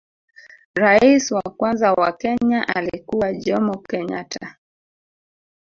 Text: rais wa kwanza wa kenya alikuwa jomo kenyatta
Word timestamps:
rais 0.75 1.31
wa 1.31 1.41
kwanza 1.41 1.93
wa 1.93 2.11
kenya 2.11 2.67
alikuwa 2.67 3.33
jomo 3.33 3.77
kenyatta 3.77 4.57